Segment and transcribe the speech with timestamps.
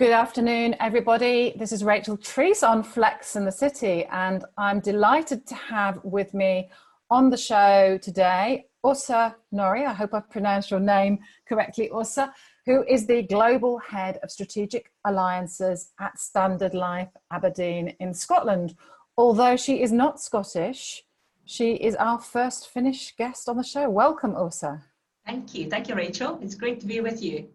[0.00, 1.52] Good afternoon, everybody.
[1.58, 6.32] This is Rachel Treese on Flex in the City, and I'm delighted to have with
[6.32, 6.70] me
[7.10, 9.84] on the show today Ursa Nori.
[9.84, 12.32] I hope I've pronounced your name correctly, Ursa,
[12.64, 18.76] who is the Global Head of Strategic Alliances at Standard Life Aberdeen in Scotland.
[19.18, 21.02] Although she is not Scottish,
[21.44, 23.90] she is our first Finnish guest on the show.
[23.90, 24.82] Welcome, Ursa.
[25.26, 25.68] Thank you.
[25.68, 26.38] Thank you, Rachel.
[26.40, 27.50] It's great to be with you.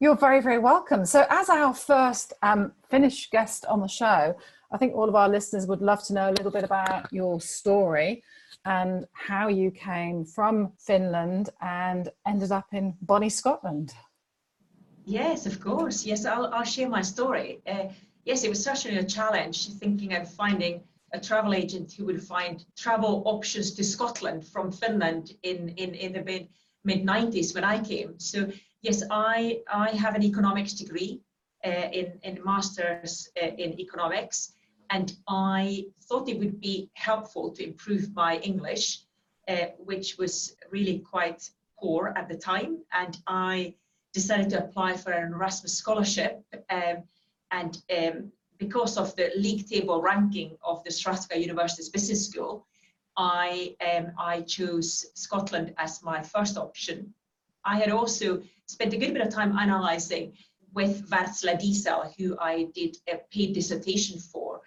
[0.00, 1.04] You're very, very welcome.
[1.04, 4.36] So, as our first um, Finnish guest on the show,
[4.70, 7.40] I think all of our listeners would love to know a little bit about your
[7.40, 8.22] story
[8.64, 13.92] and how you came from Finland and ended up in Bonnie, Scotland.
[15.04, 16.06] Yes, of course.
[16.06, 17.60] Yes, I'll, I'll share my story.
[17.66, 17.86] Uh,
[18.24, 20.80] yes, it was certainly a challenge thinking of finding
[21.12, 26.12] a travel agent who would find travel options to Scotland from Finland in, in, in
[26.12, 26.48] the mid,
[26.84, 28.20] mid 90s when I came.
[28.20, 28.48] So
[28.82, 31.20] yes, I, I have an economics degree
[31.64, 34.52] uh, in, in master's uh, in economics,
[34.90, 39.00] and I thought it would be helpful to improve my English,
[39.48, 42.78] uh, which was really quite poor at the time.
[42.92, 43.74] And I
[44.12, 46.42] decided to apply for an Erasmus scholarship.
[46.70, 47.04] Um,
[47.50, 52.66] and um, because of the league table ranking of the Strathclyde University's Business School,
[53.16, 57.12] I, um, I chose Scotland as my first option.
[57.64, 60.32] I had also spent a good bit of time analysing
[60.74, 64.60] with Wärtsilä Diesel, who I did a paid dissertation for,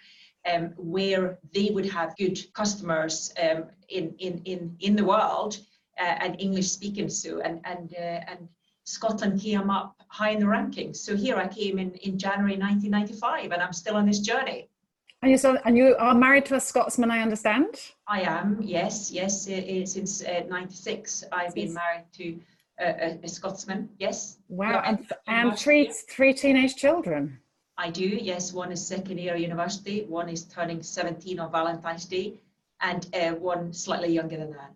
[0.52, 5.58] um, where they would have good customers um, in, in, in, in the world
[6.00, 8.48] uh, and English speaking so and and uh, and
[8.86, 10.98] Scotland came up high in the rankings.
[10.98, 14.70] So here I came in in January 1995 and I'm still on this journey.
[15.22, 17.80] And you, so, and you are married to a Scotsman, I understand?
[18.08, 19.48] I am, yes, yes.
[19.48, 22.40] Uh, since uh, 96, I've been married to
[22.82, 24.38] a, a Scotsman, yes.
[24.50, 27.40] Wow, and, and three, three teenage children.
[27.78, 28.54] I do, yes.
[28.54, 32.40] One is second year university, one is turning 17 on Valentine's Day,
[32.82, 34.74] and uh, one slightly younger than that.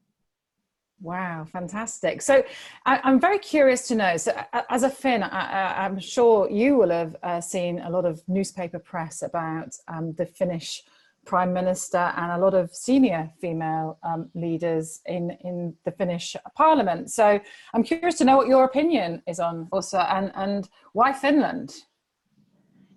[1.02, 2.22] Wow, fantastic.
[2.22, 2.44] So
[2.86, 4.18] I, am very curious to know.
[4.18, 4.32] So,
[4.70, 8.80] as a Finn, I, am sure you will have uh, seen a lot of newspaper
[8.80, 10.84] press about um, the Finnish
[11.26, 17.12] prime minister and a lot of senior female um, leaders in, in the Finnish parliament.
[17.12, 17.40] So
[17.74, 21.74] I'm curious to know what your opinion is on Ursa and, and why Finland?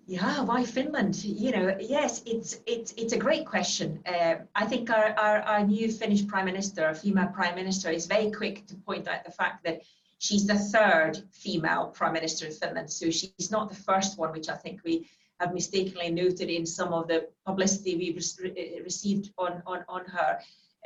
[0.06, 1.22] Yeah, why Finland?
[1.22, 4.00] You know, yes, it's it's it's a great question.
[4.06, 8.30] Uh, I think our, our, our new Finnish prime minister, female prime minister, is very
[8.30, 9.82] quick to point out the fact that
[10.18, 12.90] she's the third female prime minister in Finland.
[12.90, 15.06] So she's not the first one, which I think we
[15.40, 20.38] have mistakenly noted in some of the publicity we re- received on, on, on her.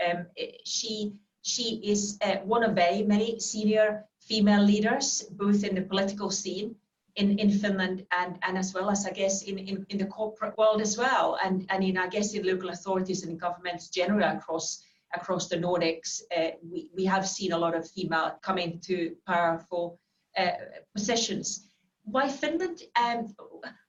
[0.04, 0.26] Um,
[0.64, 6.30] she, she is uh, one of very many senior female leaders, both in the political
[6.30, 6.76] scene
[7.16, 10.56] in, in Finland and, and as well as I guess in, in, in the corporate
[10.56, 14.82] world as well and, and in I guess in local authorities and governments generally across
[15.14, 19.98] across the Nordics uh, we, we have seen a lot of female coming to powerful
[20.38, 20.52] uh,
[20.94, 21.66] positions.
[22.04, 22.82] Why Finland?
[22.96, 23.34] Um,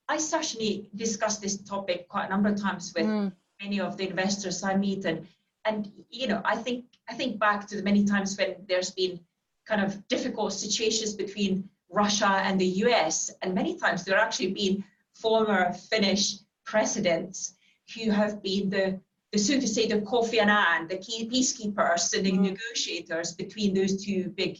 [0.07, 3.31] I certainly discuss this topic quite a number of times with mm.
[3.61, 5.27] many of the investors I meet, and
[5.65, 9.19] and you know I think I think back to the many times when there's been
[9.65, 14.51] kind of difficult situations between Russia and the U.S., and many times there have actually
[14.51, 17.55] been former Finnish presidents
[17.95, 18.99] who have been the
[19.31, 22.51] the so to say the Kofi Annan, the key peacekeepers and the mm.
[22.51, 24.59] negotiators between those two big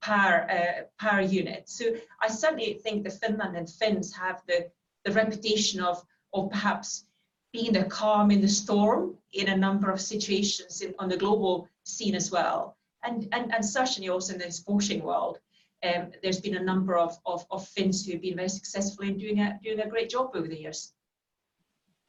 [0.00, 1.78] power uh, power units.
[1.78, 1.84] So
[2.22, 4.70] I certainly think the Finland and Finns have the
[5.04, 6.02] the reputation of,
[6.34, 7.06] of perhaps
[7.52, 11.68] being the calm in the storm in a number of situations in, on the global
[11.84, 12.76] scene as well.
[13.04, 15.38] And, and, and certainly also in the sporting world,
[15.84, 19.16] um, there's been a number of, of, of Finns who have been very successful in
[19.16, 20.92] doing a, doing a great job over the years.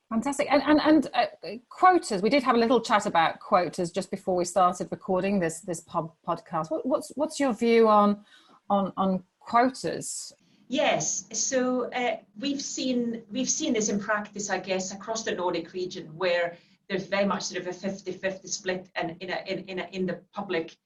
[0.09, 0.47] Fantastic.
[0.50, 4.35] And, and, and uh, quotas, we did have a little chat about quotas just before
[4.35, 6.71] we started recording this, this pod, podcast.
[6.71, 8.25] What, what's, what's your view on,
[8.71, 10.33] on, on quotas?
[10.71, 15.74] Yes, so uh, we've seen we've seen this in practice, I guess, across the Nordic
[15.74, 16.57] region, where
[16.88, 20.06] there's very much sort of a 50-50 split, and in a, in in, a, in
[20.06, 20.77] the public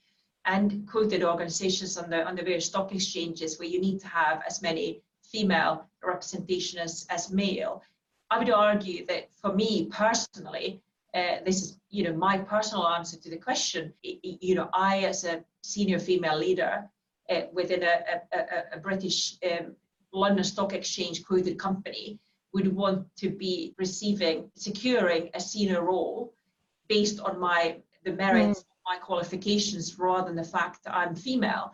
[0.45, 4.41] and quoted organisations on the on the various stock exchanges, where you need to have
[4.47, 7.83] as many female representation as as male.
[8.31, 10.81] I would argue that for me personally,
[11.13, 13.94] uh, this is you know my personal answer to the question.
[14.01, 16.89] You know, I as a senior female leader
[17.29, 19.75] uh, within a, a, a British um,
[20.13, 22.19] London Stock Exchange quoted company
[22.53, 26.33] would want to be receiving, securing a senior role
[26.87, 28.63] based on my the merits mm.
[28.63, 31.73] of my qualifications rather than the fact that I'm female.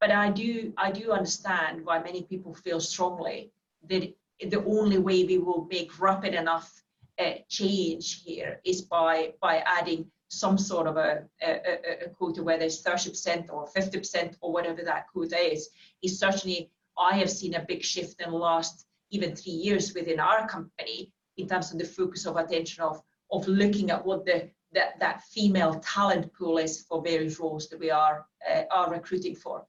[0.00, 3.52] But I do I do understand why many people feel strongly
[3.88, 6.82] that the only way we will make rapid enough
[7.18, 12.64] uh, change here is by by adding some sort of a, a, a quota, whether
[12.64, 15.70] it's 30% or 50% or whatever that quota is,
[16.02, 20.20] is certainly, I have seen a big shift in the last even three years within
[20.20, 23.00] our company in terms of the focus of attention of,
[23.32, 27.80] of looking at what the that, that female talent pool is for various roles that
[27.80, 29.64] we are uh, are recruiting for.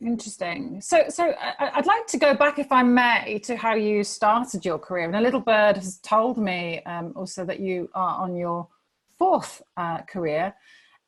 [0.00, 0.80] Interesting.
[0.80, 4.78] So, so I'd like to go back, if I may, to how you started your
[4.78, 5.06] career.
[5.06, 8.68] And a little bird has told me um, also that you are on your
[9.18, 10.54] fourth uh, career,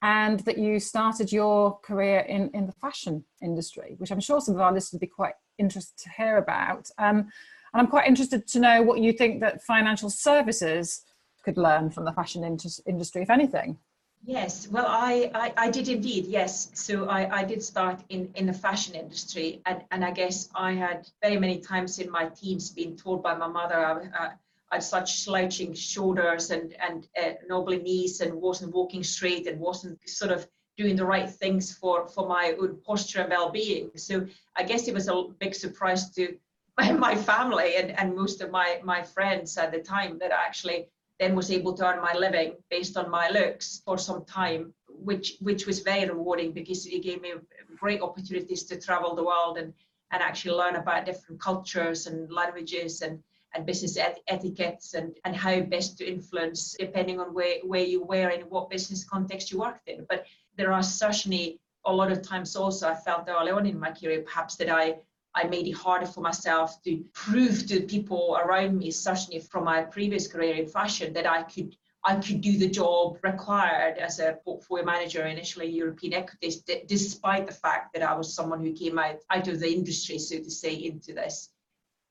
[0.02, 4.54] and that you started your career in in the fashion industry, which I'm sure some
[4.54, 6.90] of our listeners would be quite interested to hear about.
[6.98, 7.30] Um,
[7.72, 11.02] and I'm quite interested to know what you think that financial services
[11.44, 13.78] could learn from the fashion industry, if anything.
[14.24, 16.70] Yes, well, I, I, I, did indeed, yes.
[16.74, 19.62] So I, I did start in, in the fashion industry.
[19.66, 23.34] And, and I guess I had very many times in my teens been told by
[23.34, 24.30] my mother I,
[24.76, 29.98] I, I such slouching shoulders and, and uh, knees and wasn't walking straight and wasn't
[30.08, 30.46] sort of
[30.76, 33.90] doing the right things for, for my own posture and well-being.
[33.96, 34.26] So
[34.56, 36.36] I guess it was a big surprise to
[36.78, 40.88] my family and, and most of my, my friends at the time that actually
[41.18, 45.36] then was able to earn my living based on my looks for some time, which
[45.40, 47.32] which was very rewarding because it gave me
[47.78, 49.72] great opportunities to travel the world and
[50.12, 53.22] and actually learn about different cultures and languages and
[53.56, 58.04] and business et- etiquettes and, and how best to influence depending on where, where you
[58.04, 60.06] were and what business context you worked in.
[60.08, 60.26] But
[60.56, 64.22] there are certainly a lot of times also I felt early on in my career
[64.22, 64.98] perhaps that I
[65.34, 69.82] I made it harder for myself to prove to people around me, certainly from my
[69.82, 74.38] previous career in fashion, that I could I could do the job required as a
[74.44, 78.96] portfolio manager initially European equities, d- despite the fact that I was someone who came
[78.98, 81.50] out, out of the industry, so to say, into this.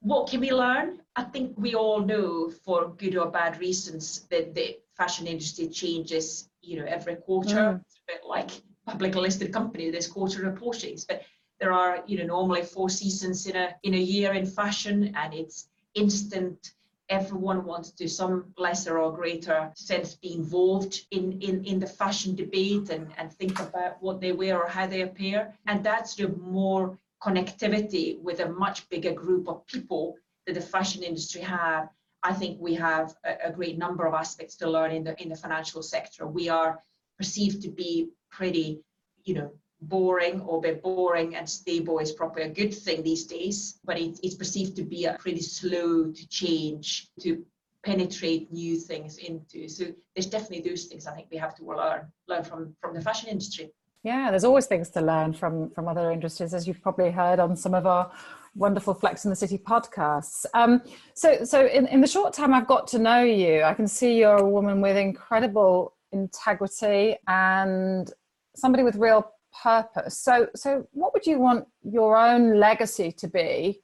[0.06, 1.02] What can we learn?
[1.16, 6.48] I think we all know, for good or bad reasons, that the fashion industry changes,
[6.62, 7.56] you know, every quarter.
[7.56, 7.81] Mm.
[7.81, 8.52] It's a bit like
[8.86, 11.24] public listed company, there's quarter reportings, but
[11.60, 15.34] there are, you know, normally four seasons in a in a year in fashion, and
[15.34, 16.74] it's instant.
[17.10, 22.36] Everyone wants to some lesser or greater sense be involved in, in, in the fashion
[22.36, 25.54] debate and, and think about what they wear or how they appear.
[25.68, 31.04] And that's of more connectivity with a much bigger group of people that the fashion
[31.04, 31.89] industry have.
[32.24, 35.30] I think we have a, a great number of aspects to learn in the in
[35.30, 36.27] the financial sector.
[36.27, 36.80] We are
[37.18, 38.81] perceived to be pretty,
[39.24, 39.51] you know,
[39.81, 44.19] boring or be boring and stable is probably a good thing these days, but it,
[44.24, 47.44] it's perceived to be a pretty slow to change, to
[47.83, 49.69] penetrate new things into.
[49.69, 49.86] So
[50.16, 53.30] there's definitely those things I think we have to learn learn from from the fashion
[53.30, 53.71] industry.
[54.06, 57.57] Yeah, there's always things to learn from from other industries, as you've probably heard on
[57.57, 58.12] some of our
[58.54, 60.46] wonderful Flex in the City podcasts.
[60.54, 60.84] Um,
[61.16, 64.19] so, so in, in the short time I've got to know you, I can see
[64.19, 68.13] you're a woman with incredible integrity and
[68.56, 69.28] somebody with real
[69.63, 70.19] purpose.
[70.19, 73.81] So, so what would you want your own legacy to be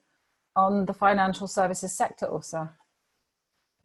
[0.56, 2.70] on the financial services sector, also?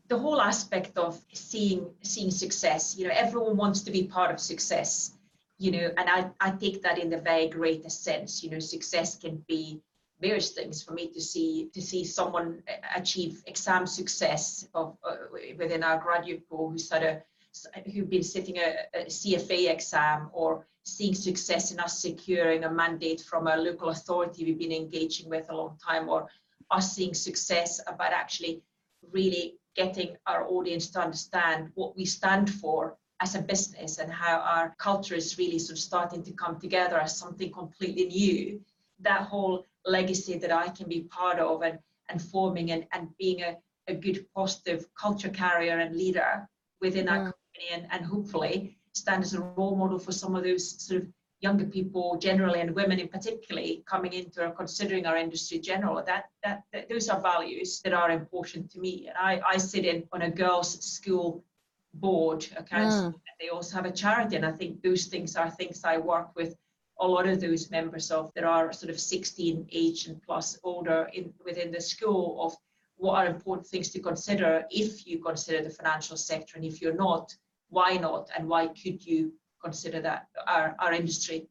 [0.09, 2.95] The whole aspect of seeing seeing success.
[2.99, 5.16] You know, everyone wants to be part of success.
[5.59, 8.43] You know, and I, I take that in the very greatest sense.
[8.43, 9.81] You know, success can be
[10.21, 12.63] various things for me to see to see someone
[12.95, 15.17] achieve exam success of uh,
[15.59, 17.23] within our graduate pool who's had a
[17.91, 23.21] who've been sitting a, a CFA exam or seeing success in us securing a mandate
[23.21, 26.29] from a local authority we've been engaging with a long time, or
[26.71, 28.63] us seeing success about actually
[29.13, 34.39] really getting our audience to understand what we stand for as a business and how
[34.39, 38.61] our culture is really sort of starting to come together as something completely new.
[39.01, 43.43] That whole legacy that I can be part of and, and forming and, and being
[43.43, 43.57] a,
[43.89, 46.49] a good positive culture carrier and leader
[46.81, 47.25] within our mm.
[47.25, 51.09] company and, and hopefully stand as a role model for some of those sort of
[51.41, 56.25] younger people generally and women in particularly coming into or considering our industry general that,
[56.43, 60.05] that, that those are values that are important to me and i, I sit in
[60.13, 61.45] on a girls school
[62.01, 63.15] board a council mm.
[63.41, 64.37] they also have a charity.
[64.37, 66.57] And i think those things are things i work with
[67.01, 71.11] a lot of those members of There are sort of 16 age and plus older
[71.13, 72.57] in within the school of
[72.97, 76.57] what are important things to consider if you consider the financial sector.
[76.57, 77.35] And if you're not
[77.69, 78.31] why not?
[78.37, 81.49] And why could you consider that our, our industry?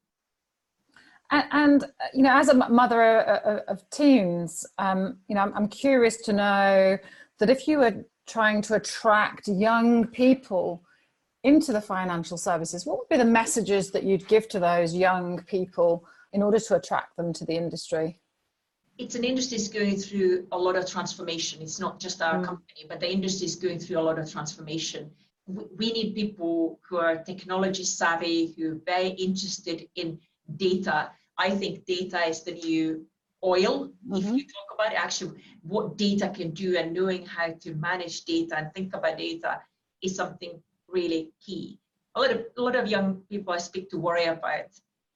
[1.32, 5.68] And, and you know as a mother of, of teens um, you know I'm, I'm
[5.68, 7.00] curious to know
[7.40, 10.84] that if you were trying to attract young people
[11.44, 15.42] into the financial services what would be the messages that you'd give to those young
[15.44, 18.20] people in order to attract them to the industry
[18.98, 21.62] it's an industry that's going through a lot of transformation.
[21.62, 22.46] It's not just our mm.
[22.46, 25.12] company, but the industry is going through a lot of transformation.
[25.48, 30.20] We need people who are technology savvy, who are very interested in
[30.56, 31.12] data.
[31.38, 33.06] I think data is the new
[33.46, 33.88] oil.
[33.88, 34.16] Mm-hmm.
[34.16, 38.58] If you talk about actually what data can do and knowing how to manage data
[38.58, 39.62] and think about data
[40.02, 41.80] is something really key.
[42.16, 44.70] A lot of a lot of young people I speak to worry about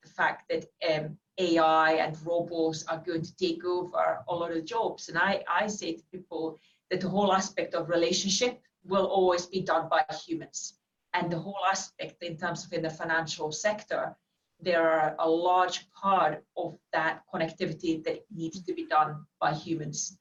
[0.03, 4.65] the fact that um, AI and robots are going to take over a lot of
[4.65, 5.09] jobs.
[5.09, 6.59] And I, I say to people
[6.89, 10.75] that the whole aspect of relationship will always be done by humans.
[11.13, 14.15] And the whole aspect in terms of in the financial sector,
[14.61, 20.17] there are a large part of that connectivity that needs to be done by humans.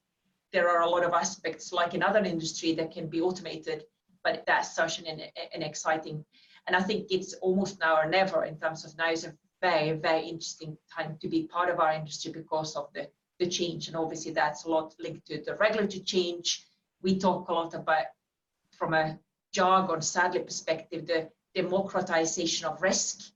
[0.52, 3.84] There are a lot of aspects, like in other industry, that can be automated,
[4.22, 6.24] but that's such an, an exciting.
[6.66, 9.92] And I think it's almost now or never in terms of now is a very,
[9.92, 13.88] very interesting time to be part of our industry because of the, the change.
[13.88, 16.64] And obviously that's a lot linked to the regulatory change.
[17.02, 18.06] We talk a lot about,
[18.70, 19.18] from a
[19.52, 23.32] jargon, sadly perspective, the democratization of risk.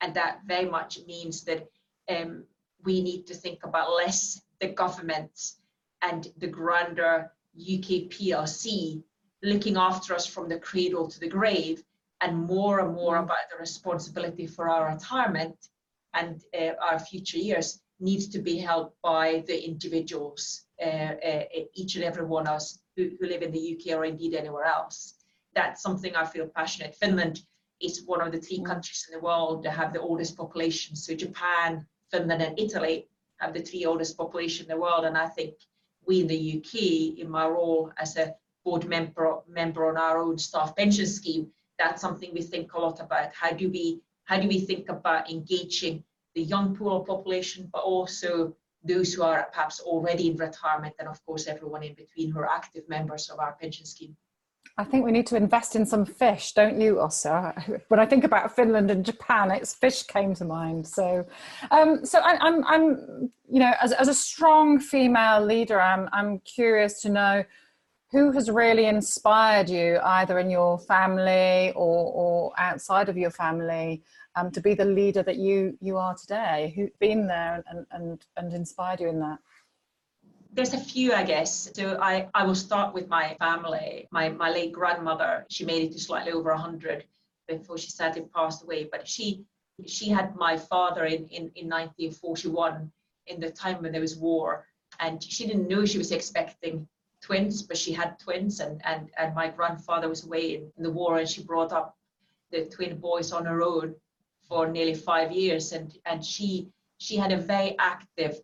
[0.00, 1.66] And that very much means that
[2.08, 2.44] um,
[2.84, 5.52] we need to think about less the government
[6.02, 9.02] and the grander UK PLC
[9.42, 11.82] looking after us from the cradle to the grave
[12.20, 13.24] and more and more mm.
[13.24, 15.68] about the responsibility for our retirement
[16.14, 21.94] and uh, our future years needs to be held by the individuals, uh, uh, each
[21.96, 25.14] and every one of us who, who, live in the UK or indeed anywhere else.
[25.54, 26.96] That's something I feel passionate.
[26.96, 27.42] Finland
[27.84, 28.66] is one of the three mm.
[28.66, 30.96] countries in the world that have the oldest population.
[30.96, 35.04] So Japan, Finland, and Italy have the three oldest population in the world.
[35.04, 35.54] And I think
[36.06, 40.38] we in the UK, in my role as a board member, member on our own
[40.38, 43.34] staff pension scheme, that's something we think a lot about.
[43.34, 46.02] How do we how do we think about engaging
[46.34, 51.08] the young pool of population, but also those who are perhaps already in retirement, and
[51.08, 54.16] of course everyone in between who are active members of our pension scheme.
[54.76, 57.80] I think we need to invest in some fish, don't you, Åsa?
[57.88, 60.86] When I think about Finland and Japan, it's fish came to mind.
[60.86, 61.26] So,
[61.70, 66.40] um, so I, I'm, I'm, you know, as, as a strong female leader, I'm, I'm
[66.40, 67.44] curious to know
[68.10, 74.02] who has really inspired you, either in your family or, or outside of your family,
[74.36, 76.72] um, to be the leader that you you are today?
[76.76, 79.38] Who's been there and, and, and inspired you in that?
[80.54, 81.68] There's a few, I guess.
[81.74, 84.06] So I, I will start with my family.
[84.12, 87.04] My, my late grandmother, she made it to slightly over 100
[87.48, 88.88] before she sadly passed away.
[88.90, 89.44] But she
[89.86, 92.92] she had my father in, in, in 1941
[93.26, 94.68] in the time when there was war.
[95.00, 96.86] And she didn't know she was expecting
[97.20, 100.90] twins, but she had twins, and and and my grandfather was away in, in the
[100.90, 101.96] war, and she brought up
[102.52, 103.96] the twin boys on her own
[104.48, 106.68] for nearly five years, and and she
[106.98, 108.40] she had a very active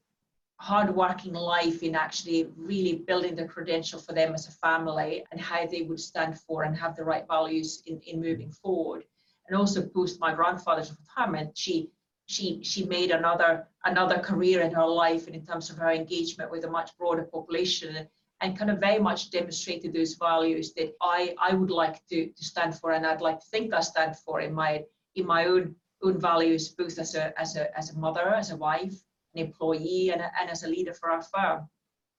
[0.61, 5.67] hardworking life in actually really building the credential for them as a family and how
[5.67, 9.02] they would stand for and have the right values in, in moving forward.
[9.49, 11.88] And also post my grandfather's retirement, she
[12.26, 16.50] she she made another another career in her life and in terms of her engagement
[16.50, 18.07] with a much broader population
[18.43, 22.45] and kind of very much demonstrated those values that I, I would like to, to
[22.45, 25.75] stand for and I'd like to think I stand for in my in my own
[26.02, 29.00] own values, both as a as a as a mother, as a wife,
[29.34, 31.68] an employee, and, and as a leader for our firm.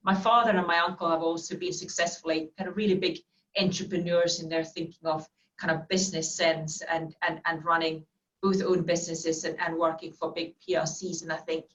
[0.04, 3.20] My father and my uncle have also been successfully kind of really big
[3.60, 5.28] entrepreneurs in their thinking of
[5.60, 8.06] kind of business sense and and, and running
[8.42, 11.22] both own businesses and, and working for big PLCs.
[11.22, 11.66] And I think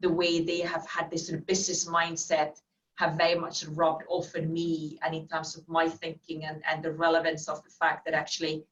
[0.00, 2.60] the way they have had this sort of business mindset
[2.96, 6.82] have very much rubbed off on me and in terms of my thinking and, and
[6.82, 8.64] the relevance of the fact that actually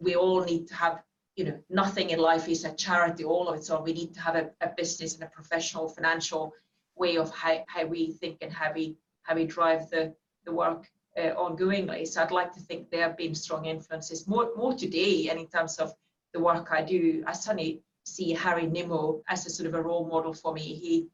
[0.00, 1.02] we all need to have
[1.36, 4.20] you know nothing in life is a charity all of it so we need to
[4.20, 6.52] have a, a business and a professional financial
[6.96, 10.12] way of how, how we think and how we how we drive the
[10.46, 10.88] the work
[11.18, 15.28] uh, ongoingly so i'd like to think there have been strong influences more more today
[15.28, 15.92] and in terms of
[16.32, 20.06] the work i do i suddenly see harry nimmo as a sort of a role
[20.06, 21.06] model for me he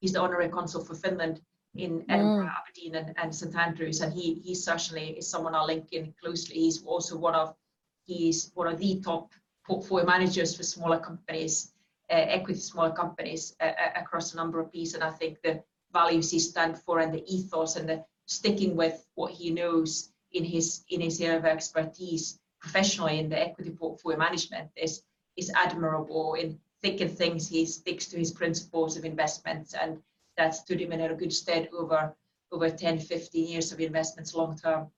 [0.00, 1.40] he's the honorary consul for finland
[1.74, 2.54] in Edinburgh, mm.
[2.58, 6.56] Aberdeen, and, and St Andrews, and he he certainly is someone I link in closely.
[6.56, 7.54] He's also one of
[8.04, 9.32] he's one of the top
[9.68, 11.72] portfolio managers for smaller companies,
[12.10, 14.94] uh, equity smaller companies uh, uh, across a number of pieces.
[14.94, 19.06] And I think the values he stands for and the ethos and the sticking with
[19.14, 24.18] what he knows in his in his area of expertise professionally in the equity portfolio
[24.18, 25.02] management is
[25.36, 30.02] is admirable in thick and things he sticks to his principles of investments and
[30.36, 32.14] that stood him in a good stead over
[32.52, 34.90] over 10, 15 years of investments long term.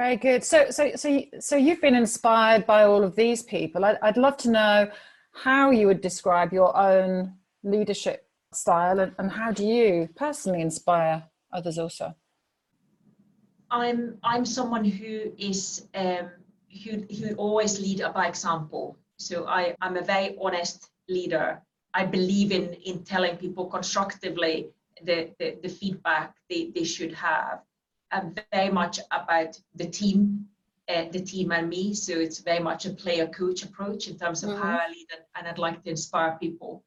[0.00, 0.42] Very good.
[0.42, 3.84] So, so, so, so you've been inspired by all of these people.
[3.84, 4.90] I'd, I'd love to know
[5.34, 11.24] how you would describe your own leadership style and, and how do you personally inspire
[11.52, 12.14] others also?
[13.70, 16.30] I'm I'm someone who is um,
[16.82, 18.96] who who always lead by example.
[19.18, 21.60] So I I'm a very honest leader.
[21.92, 24.70] I believe in in telling people constructively
[25.04, 27.60] the the, the feedback they, they should have.
[28.12, 30.46] I'm very much about the team,
[30.88, 31.94] uh, the team and me.
[31.94, 34.62] So it's very much a player coach approach in terms of mm-hmm.
[34.62, 36.84] how I lead and, and I'd like to inspire people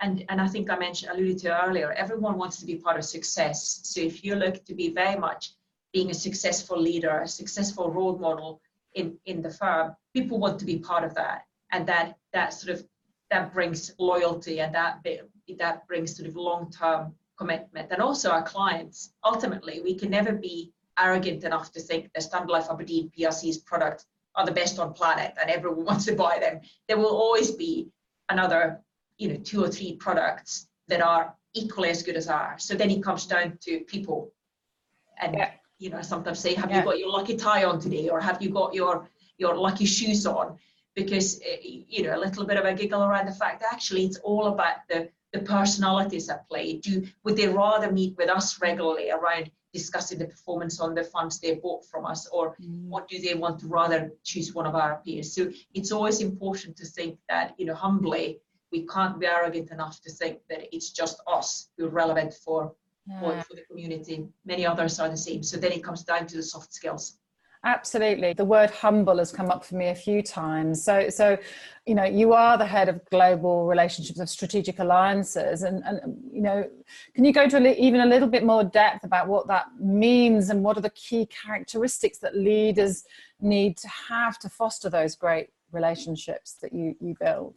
[0.00, 3.04] and, and I think I mentioned alluded to earlier, everyone wants to be part of
[3.04, 3.80] success.
[3.82, 5.52] So if you look to be very much
[5.92, 8.60] being a successful leader, a successful role model
[8.94, 11.42] in, in the firm, people want to be part of that.
[11.72, 12.86] And that that sort of
[13.30, 15.04] that brings loyalty and that
[15.58, 17.90] that brings sort of long-term commitment.
[17.90, 22.50] And also our clients, ultimately, we can never be arrogant enough to think that Standard
[22.50, 24.04] Life Aberdeen PLC's products
[24.34, 26.60] are the best on planet and everyone wants to buy them.
[26.88, 27.88] There will always be
[28.28, 28.80] another
[29.18, 32.64] you know two or three products that are equally as good as ours.
[32.64, 34.32] So then it comes down to people,
[35.20, 35.50] and yeah.
[35.78, 36.78] you know sometimes say, have yeah.
[36.78, 40.24] you got your lucky tie on today, or have you got your your lucky shoes
[40.26, 40.56] on?
[40.94, 44.06] Because eh, you know a little bit of a giggle around the fact that actually
[44.06, 46.78] it's all about the the personalities at play.
[46.78, 51.38] Do would they rather meet with us regularly around discussing the performance on the funds
[51.38, 52.88] they bought from us, or mm.
[52.88, 55.34] what do they want to rather choose one of our peers?
[55.34, 58.40] So it's always important to think that you know humbly
[58.72, 62.74] we can't be arrogant enough to think that it's just us who are relevant for,
[63.06, 63.20] yeah.
[63.20, 64.26] for, for the community.
[64.44, 65.42] Many others are the same.
[65.42, 67.18] So then it comes down to the soft skills.
[67.68, 68.32] Absolutely.
[68.32, 70.82] The word humble has come up for me a few times.
[70.82, 71.36] So, so,
[71.84, 75.64] you know, you are the head of global relationships of strategic alliances.
[75.64, 76.66] And, and you know,
[77.14, 80.48] can you go to a, even a little bit more depth about what that means
[80.48, 83.04] and what are the key characteristics that leaders
[83.38, 87.56] need to have to foster those great relationships that you, you build?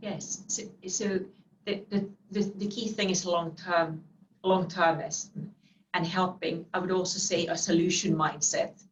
[0.00, 0.44] Yes.
[0.46, 1.18] So, so
[1.66, 4.04] the, the, the, the key thing is long term,
[4.44, 5.32] long termist
[5.92, 6.66] and helping.
[6.72, 8.84] I would also say a solution mindset.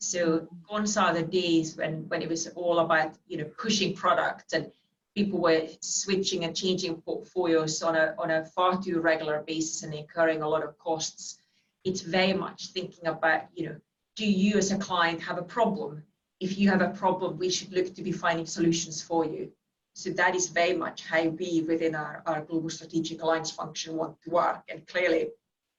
[0.00, 4.52] So gone are the days when, when it was all about you know pushing products
[4.52, 4.70] and
[5.16, 9.92] people were switching and changing portfolios on a on a far too regular basis and
[9.92, 11.38] incurring a lot of costs.
[11.84, 13.76] It's very much thinking about you know
[14.14, 16.02] do you as a client have a problem?
[16.40, 19.50] If you have a problem, we should look to be finding solutions for you.
[19.94, 24.20] So that is very much how we within our, our global strategic alliance function want
[24.22, 24.62] to work.
[24.68, 25.30] And clearly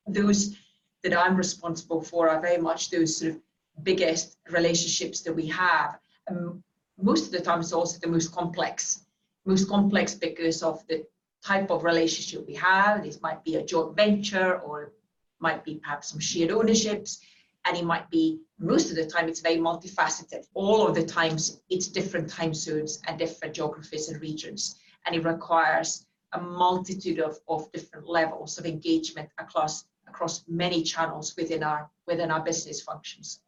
[0.08, 0.58] those
[1.03, 3.41] that I'm responsible for are very much those sort of
[3.83, 5.99] biggest relationships that we have.
[6.27, 6.63] And
[6.97, 9.05] most of the time it's also the most complex.
[9.45, 11.05] Most complex because of the
[11.43, 13.03] type of relationship we have.
[13.03, 14.93] This might be a joint venture or
[15.39, 17.21] might be perhaps some shared ownerships
[17.65, 21.61] and it might be most of the time it's very multifaceted all of the times
[21.69, 27.37] it's different time zones and different geographies and regions and it requires a multitude of,
[27.47, 33.41] of different levels of engagement across across many channels within our within our business functions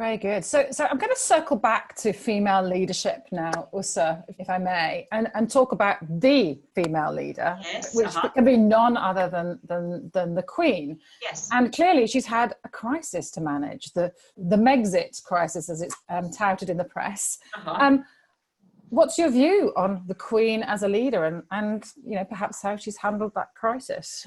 [0.00, 0.42] very good.
[0.42, 5.06] So, so I'm going to circle back to female leadership now, Ussa, if I may,
[5.12, 8.30] and, and talk about the female leader, yes, which uh-huh.
[8.30, 10.98] can be none other than, than, than the Queen.
[11.20, 11.50] Yes.
[11.52, 16.30] And clearly she's had a crisis to manage, the, the Megxit crisis, as it's um,
[16.30, 17.38] touted in the press.
[17.54, 17.76] Uh-huh.
[17.78, 18.04] Um,
[18.88, 22.74] what's your view on the Queen as a leader and, and, you know, perhaps how
[22.76, 24.26] she's handled that crisis?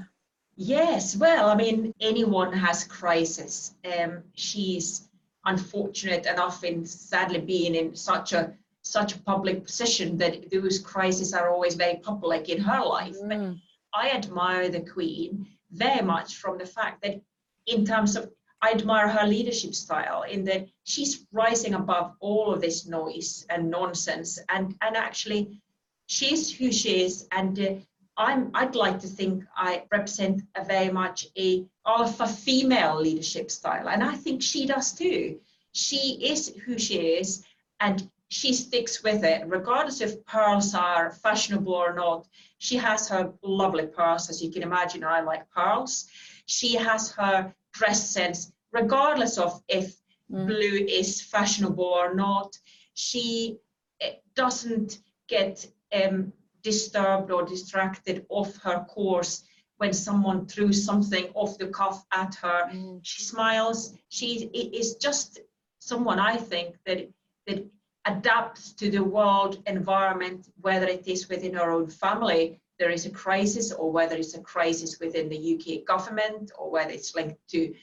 [0.55, 3.73] Yes, well, I mean, anyone has crisis.
[3.83, 5.09] Um, she's
[5.45, 11.33] unfortunate enough in sadly being in such a such a public position that those crises
[11.33, 13.15] are always very public in her life.
[13.15, 13.29] Mm.
[13.29, 13.59] But
[13.97, 17.21] I admire the Queen very much from the fact that
[17.65, 18.29] in terms of
[18.61, 23.69] I admire her leadership style in that she's rising above all of this noise and
[23.69, 25.61] nonsense and and actually
[26.07, 27.73] she's who she is and uh,
[28.17, 33.89] I'm I'd like to think I represent a very much a alpha female leadership style,
[33.89, 35.39] and I think she does too.
[35.71, 37.43] She is who she is,
[37.79, 42.27] and she sticks with it, regardless if pearls are fashionable or not.
[42.57, 45.03] She has her lovely pearls, as you can imagine.
[45.03, 46.07] I like pearls.
[46.45, 49.95] She has her dress sense, regardless of if
[50.31, 50.47] mm.
[50.47, 52.57] blue is fashionable or not.
[52.93, 53.57] She
[54.01, 59.43] eh, doesn't get um, disturbed or distracted off her course
[59.77, 62.69] when someone threw something off the cuff at her.
[62.71, 62.99] Mm.
[63.03, 63.93] She smiles.
[64.09, 65.39] She is just
[65.79, 67.09] someone I think that
[67.47, 67.65] that
[68.05, 73.09] adapts to the world environment, whether it is within her own family, there is a
[73.09, 77.73] crisis, or whether it's a crisis within the UK government, or whether it's linked to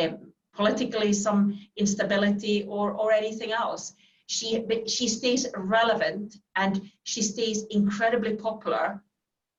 [0.00, 3.94] um, politically some instability or or anything else
[4.26, 9.02] she she stays relevant and she stays incredibly popular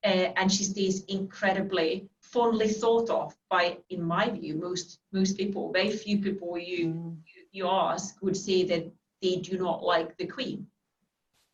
[0.04, 5.72] uh, and she stays incredibly fondly thought of by, in my view, most most people.
[5.72, 7.18] Very few people you mm.
[7.52, 10.68] you ask would say that they do not like the Queen.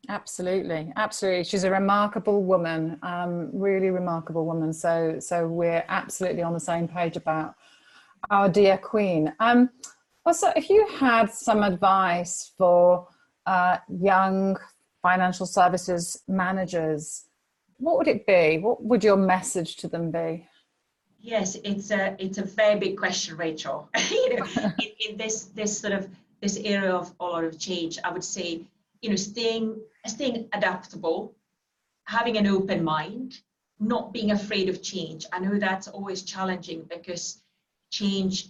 [0.10, 1.46] Absolutely, absolutely.
[1.46, 4.74] She's a remarkable woman, um, really remarkable woman.
[4.74, 7.56] So, so we're absolutely on the same page about
[8.30, 9.34] our dear Queen.
[9.40, 9.70] Um,
[10.26, 13.08] also, if you had some advice for
[13.46, 14.58] uh, young
[15.02, 17.26] financial services managers,
[17.78, 18.60] what would it be?
[18.60, 20.48] What would your message to them be?
[21.20, 23.90] Yes, it's a it's a very big question, Rachel.
[24.12, 24.46] you know,
[24.80, 26.10] in, in, this this sort of
[26.42, 28.66] this area of a lot of change, I would say,
[29.02, 31.34] you know, staying staying adaptable,
[32.06, 33.40] having an open mind,
[33.80, 35.26] not being afraid of change.
[35.32, 37.42] I know that's always challenging because
[37.90, 38.50] change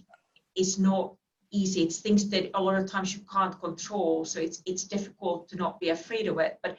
[0.56, 1.14] is not
[1.60, 1.82] easy.
[1.82, 5.56] It's things that a lot of times you can't control, so it's it's difficult to
[5.56, 6.58] not be afraid of it.
[6.62, 6.78] But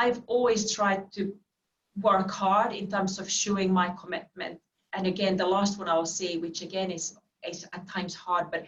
[0.00, 1.22] I've always tried to
[2.00, 4.60] work hard in terms of showing my commitment
[4.92, 8.66] and again, the last one I'll say, which again is, is at times hard, but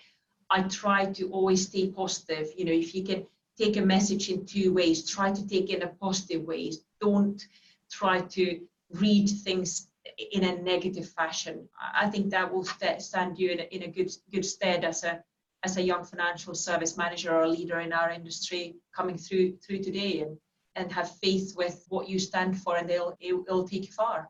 [0.51, 2.49] I try to always stay positive.
[2.57, 3.27] You know, if you can
[3.59, 6.73] take a message in two ways, try to take in a positive way.
[7.01, 7.45] Don't
[7.91, 8.61] try to
[8.93, 9.89] read things
[10.33, 11.69] in a negative fashion.
[11.95, 15.23] I think that will stand you in a, in a good good stead as a
[15.65, 20.21] as a young financial service manager or leader in our industry coming through through today
[20.21, 20.37] and
[20.75, 24.29] and have faith with what you stand for and they'll it'll take you far.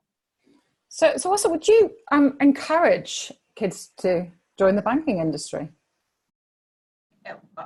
[0.89, 4.27] So, so also, would you um, encourage kids to
[4.59, 5.71] join the banking industry?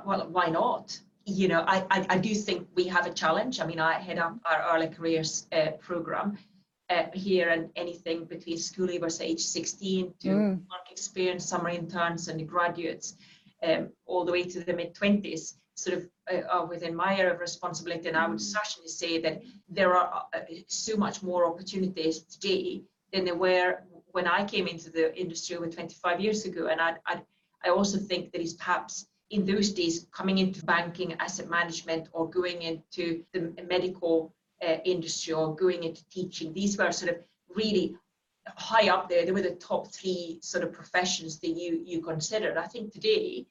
[0.05, 0.97] Well, why not?
[1.25, 3.59] You know, I, I, I do think we have a challenge.
[3.59, 6.37] I mean, I head up our early careers uh, program
[6.89, 10.55] uh, here, and anything between school leavers age 16 to mm.
[10.55, 13.15] work experience, summer interns, and graduates,
[13.63, 17.33] um, all the way to the mid 20s, sort of uh, are within my area
[17.33, 18.07] of responsibility.
[18.07, 18.41] And I would mm.
[18.41, 24.27] certainly say that there are uh, so much more opportunities today than they were when
[24.27, 26.67] I came into the industry over 25 years ago.
[26.67, 27.21] And I, I,
[27.63, 32.29] I also think that is perhaps in those days coming into banking, asset management, or
[32.29, 34.33] going into the medical
[34.65, 36.53] uh, industry or going into teaching.
[36.53, 37.17] These were sort of
[37.55, 37.95] really
[38.55, 39.25] high up there.
[39.25, 42.57] They were the top three sort of professions that you you considered.
[42.57, 43.45] I think today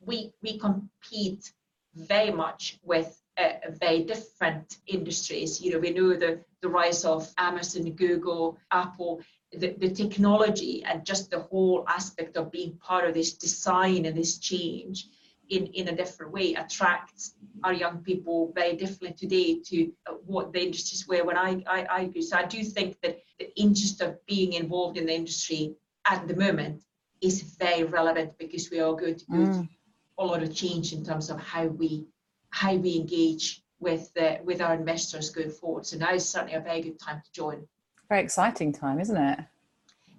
[0.00, 1.52] we we compete
[1.94, 5.60] very much with uh, very different industries.
[5.60, 11.04] You know, we know the, the rise of Amazon, Google, Apple, the, the technology and
[11.04, 15.08] just the whole aspect of being part of this design and this change
[15.48, 19.92] in, in a different way attracts our young people very differently today to
[20.24, 22.22] what the industries were when I, I, I agree.
[22.22, 25.74] So I do think that the interest of being involved in the industry
[26.06, 26.82] at the moment
[27.20, 29.54] is very relevant because we are going to go mm.
[29.54, 29.68] through
[30.18, 32.06] a lot of change in terms of how we
[32.50, 35.86] how we engage with the, with our investors going forward.
[35.86, 37.66] So now is certainly a very good time to join.
[38.08, 39.38] Very exciting time, isn't it?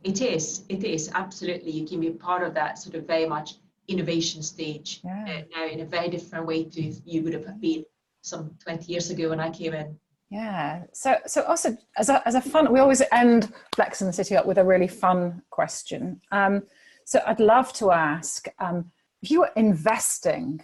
[0.04, 0.64] It is.
[0.68, 1.72] It is absolutely.
[1.72, 3.54] You can be part of that sort of very much
[3.88, 5.26] innovation stage yeah.
[5.28, 7.86] uh, now in a very different way to you would have been
[8.22, 9.98] some 20 years ago when I came in.
[10.30, 10.84] Yeah.
[10.94, 14.36] So, so also as a, as a fun, we always end Flex in the City
[14.36, 16.22] up with a really fun question.
[16.32, 16.64] Um,
[17.06, 18.92] so I'd love to ask um,
[19.22, 20.62] if you were investing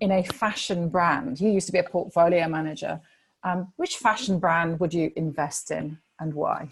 [0.00, 3.00] in a fashion brand, you used to be a portfolio manager.
[3.44, 6.68] Um, which fashion brand would you invest in and why?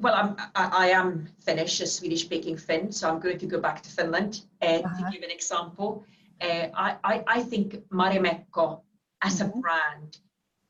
[0.00, 3.60] Well, I'm, I, I am Finnish, a Swedish speaking Finn, so I'm going to go
[3.60, 4.96] back to Finland uh, uh-huh.
[4.96, 6.04] to give an example.
[6.40, 8.80] Uh, I, I, I, think Marimekko
[9.20, 9.58] as mm-hmm.
[9.58, 10.16] a brand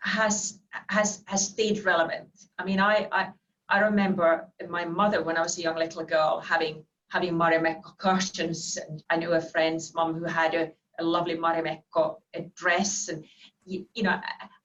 [0.01, 2.29] has, has, has stayed relevant.
[2.59, 3.29] I mean, I, I,
[3.69, 8.79] I remember my mother, when I was a young little girl, having having Marimekko curtains.
[8.79, 12.16] And I knew a friend's mum who had a, a lovely Marimekko
[12.57, 13.09] dress.
[13.09, 13.25] And,
[13.64, 14.19] you, you, know,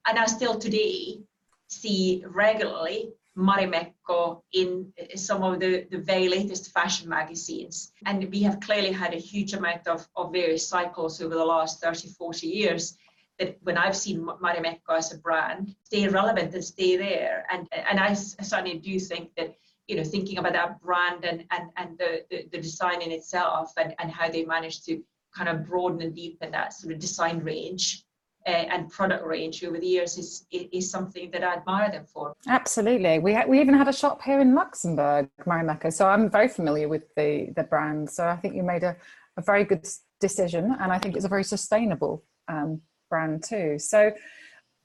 [0.07, 1.19] and I still today
[1.67, 7.91] see regularly Marimekko in some of the, the very latest fashion magazines.
[8.05, 11.81] And we have clearly had a huge amount of, of various cycles over the last
[11.81, 12.97] 30, 40 years
[13.39, 17.45] that when I've seen Marimekko as a brand stay relevant and stay there.
[17.51, 19.55] And, and I certainly do think that
[19.87, 23.71] you know thinking about that brand and and and the the, the design in itself
[23.77, 25.03] and and how they managed to
[25.35, 28.04] kind of broaden and deepen that sort of design range
[28.45, 32.35] and product range over the years is is something that I admire them for.
[32.47, 36.47] Absolutely, we ha- we even had a shop here in Luxembourg, Marimekko, so I'm very
[36.47, 38.09] familiar with the the brand.
[38.09, 38.95] So I think you made a,
[39.37, 39.87] a very good
[40.19, 43.79] decision, and I think it's a very sustainable um, brand too.
[43.79, 44.11] So,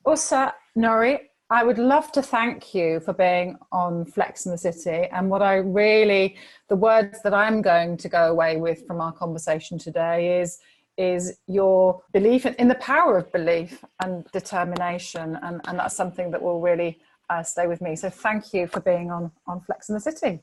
[0.07, 5.09] Åsa Norrie, I would love to thank you for being on Flex in the City.
[5.11, 6.37] And what I really,
[6.68, 10.59] the words that I'm going to go away with from our conversation today is,
[11.01, 15.39] is your belief in, the power of belief and determination.
[15.43, 16.99] And, and that's something that will really
[17.31, 17.97] uh, stay with me.
[17.97, 20.41] So thank you for being on, on Flex in the City.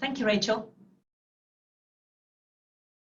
[0.00, 0.72] Thank you, Rachel.